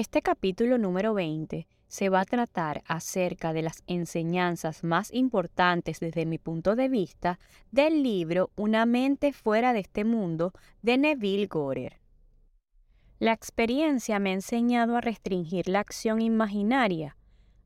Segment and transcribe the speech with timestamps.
[0.00, 6.24] Este capítulo número 20 se va a tratar acerca de las enseñanzas más importantes desde
[6.24, 7.38] mi punto de vista
[7.70, 12.00] del libro Una mente fuera de este mundo de Neville Gorer.
[13.18, 17.18] La experiencia me ha enseñado a restringir la acción imaginaria,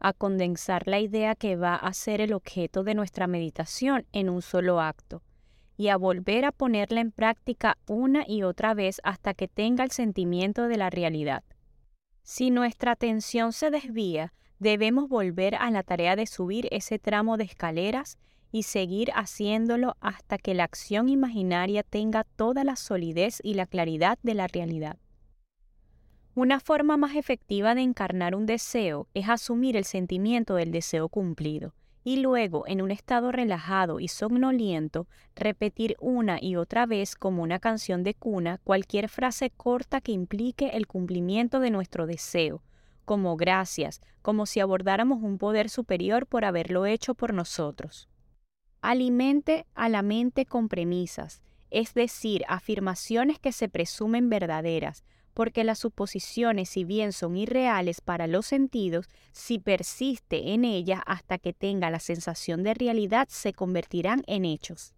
[0.00, 4.40] a condensar la idea que va a ser el objeto de nuestra meditación en un
[4.40, 5.22] solo acto,
[5.76, 9.90] y a volver a ponerla en práctica una y otra vez hasta que tenga el
[9.90, 11.44] sentimiento de la realidad.
[12.22, 17.44] Si nuestra atención se desvía, debemos volver a la tarea de subir ese tramo de
[17.44, 18.18] escaleras
[18.52, 24.18] y seguir haciéndolo hasta que la acción imaginaria tenga toda la solidez y la claridad
[24.22, 24.98] de la realidad.
[26.34, 31.74] Una forma más efectiva de encarnar un deseo es asumir el sentimiento del deseo cumplido
[32.04, 37.60] y luego, en un estado relajado y somnoliento, repetir una y otra vez como una
[37.60, 42.62] canción de cuna cualquier frase corta que implique el cumplimiento de nuestro deseo,
[43.04, 48.08] como gracias, como si abordáramos un poder superior por haberlo hecho por nosotros.
[48.80, 55.04] Alimente a la mente con premisas, es decir, afirmaciones que se presumen verdaderas,
[55.34, 61.38] porque las suposiciones, si bien son irreales para los sentidos, si persiste en ellas hasta
[61.38, 64.94] que tenga la sensación de realidad, se convertirán en hechos.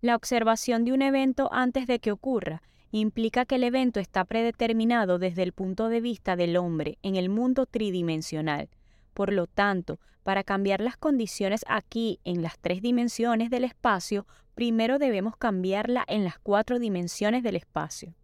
[0.00, 5.18] La observación de un evento antes de que ocurra implica que el evento está predeterminado
[5.18, 8.68] desde el punto de vista del hombre en el mundo tridimensional.
[9.12, 14.98] Por lo tanto, para cambiar las condiciones aquí en las tres dimensiones del espacio, primero
[14.98, 18.14] debemos cambiarla en las cuatro dimensiones del espacio.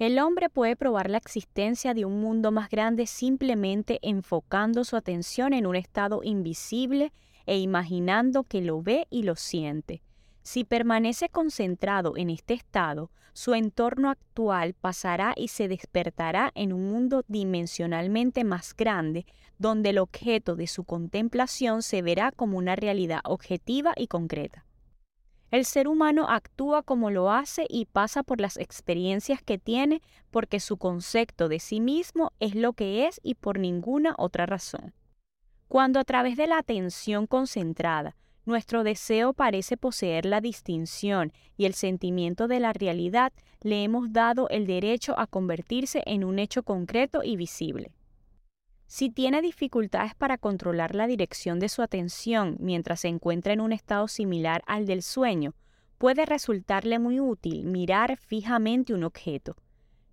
[0.00, 5.52] El hombre puede probar la existencia de un mundo más grande simplemente enfocando su atención
[5.52, 7.12] en un estado invisible
[7.44, 10.00] e imaginando que lo ve y lo siente.
[10.42, 16.90] Si permanece concentrado en este estado, su entorno actual pasará y se despertará en un
[16.90, 19.26] mundo dimensionalmente más grande,
[19.58, 24.64] donde el objeto de su contemplación se verá como una realidad objetiva y concreta.
[25.50, 30.00] El ser humano actúa como lo hace y pasa por las experiencias que tiene
[30.30, 34.94] porque su concepto de sí mismo es lo que es y por ninguna otra razón.
[35.66, 41.74] Cuando a través de la atención concentrada, nuestro deseo parece poseer la distinción y el
[41.74, 43.32] sentimiento de la realidad,
[43.62, 47.92] le hemos dado el derecho a convertirse en un hecho concreto y visible.
[48.92, 53.72] Si tiene dificultades para controlar la dirección de su atención mientras se encuentra en un
[53.72, 55.54] estado similar al del sueño,
[55.96, 59.54] puede resultarle muy útil mirar fijamente un objeto.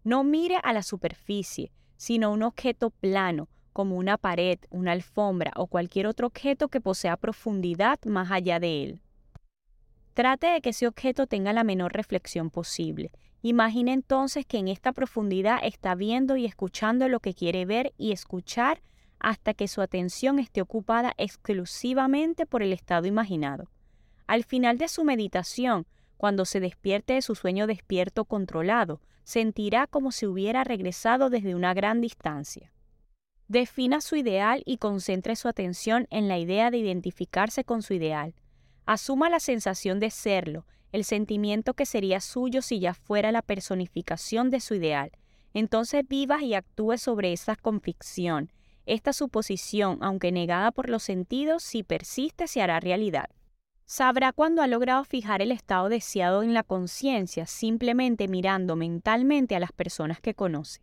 [0.03, 5.65] No mire a la superficie, sino un objeto plano, como una pared, una alfombra o
[5.65, 9.01] cualquier otro objeto que posea profundidad más allá de él.
[10.17, 13.11] Trate de que ese objeto tenga la menor reflexión posible
[13.43, 18.13] Imagine entonces que en esta profundidad está viendo y escuchando lo que quiere ver y
[18.13, 18.81] escuchar
[19.19, 23.69] hasta que su atención esté ocupada exclusivamente por el estado imaginado.
[24.25, 25.85] Al final de su meditación,
[26.17, 31.75] cuando se despierte de su sueño despierto controlado, sentirá como si hubiera regresado desde una
[31.75, 32.71] gran distancia.
[33.47, 38.33] Defina su ideal y concentre su atención en la idea de identificarse con su ideal.
[38.87, 44.49] Asuma la sensación de serlo el sentimiento que sería suyo si ya fuera la personificación
[44.49, 45.11] de su ideal.
[45.53, 48.51] Entonces vivas y actúe sobre esa convicción.
[48.85, 53.29] Esta suposición, aunque negada por los sentidos, si persiste se hará realidad.
[53.85, 59.59] Sabrá cuando ha logrado fijar el estado deseado en la conciencia simplemente mirando mentalmente a
[59.59, 60.81] las personas que conoce.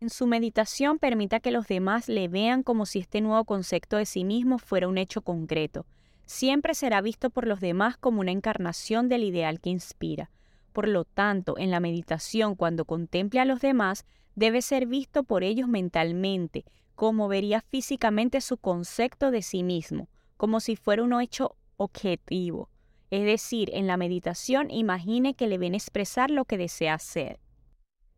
[0.00, 4.06] En su meditación permita que los demás le vean como si este nuevo concepto de
[4.06, 5.86] sí mismo fuera un hecho concreto,
[6.26, 10.30] siempre será visto por los demás como una encarnación del ideal que inspira.
[10.72, 15.42] Por lo tanto, en la meditación, cuando contemple a los demás, debe ser visto por
[15.42, 16.64] ellos mentalmente,
[16.94, 22.68] como vería físicamente su concepto de sí mismo, como si fuera un hecho objetivo.
[23.10, 27.38] Es decir, en la meditación imagine que le ven expresar lo que desea hacer.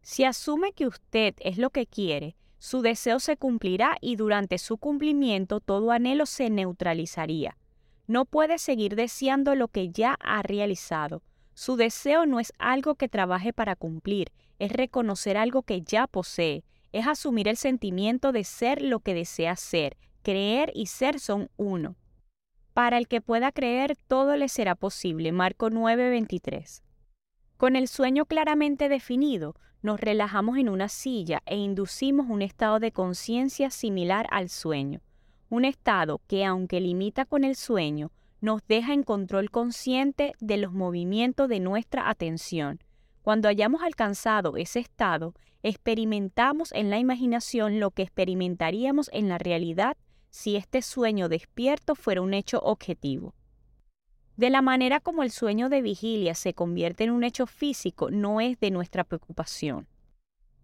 [0.01, 4.79] Si asume que usted es lo que quiere, su deseo se cumplirá y durante su
[4.79, 7.58] cumplimiento todo anhelo se neutralizaría.
[8.09, 11.23] No puede seguir deseando lo que ya ha realizado.
[11.53, 16.65] Su deseo no es algo que trabaje para cumplir, es reconocer algo que ya posee.
[16.91, 19.99] es asumir el sentimiento de ser lo que desea ser.
[20.23, 21.97] Creer y ser son uno.
[22.73, 25.31] Para el que pueda creer, todo le será posible.
[25.31, 26.83] Marco 9:23.
[27.59, 32.91] Con el sueño claramente definido, nos relajamos en una silla e inducimos un estado de
[32.91, 35.03] conciencia similar al sueño.
[35.51, 40.73] Un estado que, aunque limita con el sueño, nos deja en control consciente de los
[40.73, 42.81] movimientos de nuestra atención.
[43.23, 49.97] Cuando hayamos alcanzado ese estado, experimentamos en la imaginación lo que experimentaríamos en la realidad
[50.31, 53.35] si este sueño despierto fuera un hecho objetivo.
[54.37, 58.41] De la manera como el sueño de vigilia se convierte en un hecho físico no
[58.41, 59.89] es de nuestra preocupación.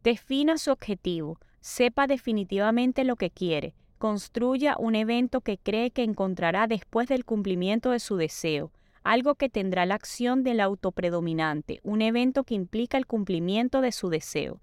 [0.04, 6.66] Defina su objetivo, sepa definitivamente lo que quiere, construya un evento que cree que encontrará
[6.66, 12.44] después del cumplimiento de su deseo, algo que tendrá la acción del autopredominante, un evento
[12.44, 14.60] que implica el cumplimiento de su deseo.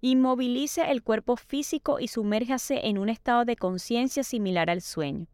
[0.00, 5.26] Inmovilice el cuerpo físico y sumérjase en un estado de conciencia similar al sueño.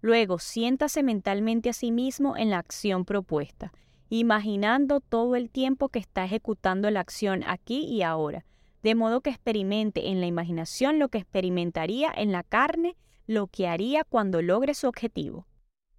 [0.00, 3.72] Luego, siéntase mentalmente a sí mismo en la acción propuesta,
[4.08, 8.44] imaginando todo el tiempo que está ejecutando la acción aquí y ahora,
[8.82, 12.96] de modo que experimente en la imaginación lo que experimentaría en la carne,
[13.26, 15.46] lo que haría cuando logre su objetivo.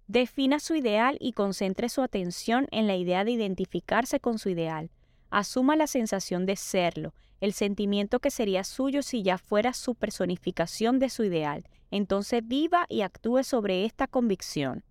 [0.06, 4.90] Defina su ideal y concentre su atención en la idea de identificarse con su ideal.
[5.30, 10.98] Asuma la sensación de serlo, el sentimiento que sería suyo si ya fuera su personificación
[10.98, 11.64] de su ideal.
[11.90, 14.84] Entonces viva y actúe sobre esta convicción.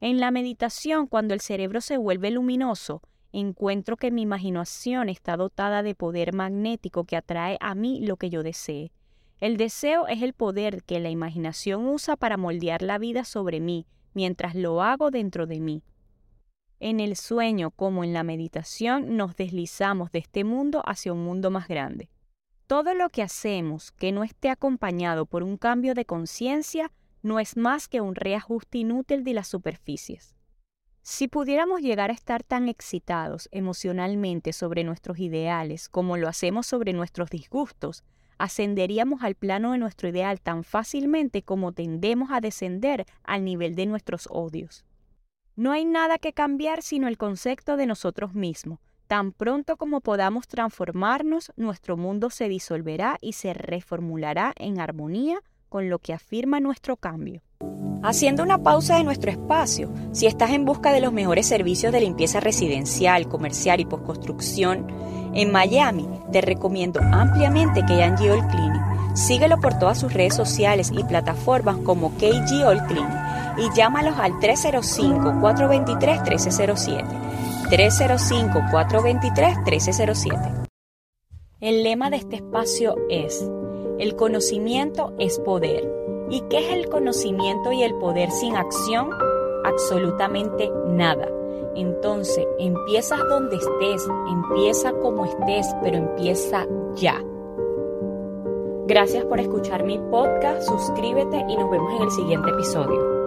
[0.00, 3.02] En la meditación, cuando el cerebro se vuelve luminoso,
[3.40, 8.30] encuentro que mi imaginación está dotada de poder magnético que atrae a mí lo que
[8.30, 8.92] yo desee.
[9.38, 13.86] El deseo es el poder que la imaginación usa para moldear la vida sobre mí,
[14.14, 15.82] mientras lo hago dentro de mí.
[16.80, 21.50] En el sueño como en la meditación nos deslizamos de este mundo hacia un mundo
[21.50, 22.08] más grande.
[22.66, 26.90] Todo lo que hacemos que no esté acompañado por un cambio de conciencia
[27.22, 30.35] no es más que un reajuste inútil de las superficies.
[31.08, 36.92] Si pudiéramos llegar a estar tan excitados emocionalmente sobre nuestros ideales como lo hacemos sobre
[36.92, 38.02] nuestros disgustos,
[38.38, 43.86] ascenderíamos al plano de nuestro ideal tan fácilmente como tendemos a descender al nivel de
[43.86, 44.84] nuestros odios.
[45.54, 48.80] No hay nada que cambiar sino el concepto de nosotros mismos.
[49.06, 55.88] Tan pronto como podamos transformarnos, nuestro mundo se disolverá y se reformulará en armonía con
[55.88, 57.45] lo que afirma nuestro cambio.
[58.06, 62.02] Haciendo una pausa de nuestro espacio, si estás en busca de los mejores servicios de
[62.02, 64.86] limpieza residencial, comercial y postconstrucción,
[65.34, 69.16] en Miami te recomiendo ampliamente KG All Cleaning.
[69.16, 73.18] Síguelo por todas sus redes sociales y plataformas como KG All Cleaning
[73.58, 77.04] y llámalos al 305-423-1307.
[77.70, 80.68] 305-423-1307.
[81.58, 83.50] El lema de este espacio es,
[83.98, 85.95] el conocimiento es poder.
[86.28, 89.10] ¿Y qué es el conocimiento y el poder sin acción?
[89.64, 91.28] Absolutamente nada.
[91.76, 97.22] Entonces, empiezas donde estés, empieza como estés, pero empieza ya.
[98.86, 103.06] Gracias por escuchar mi podcast, suscríbete y nos vemos en el siguiente episodio.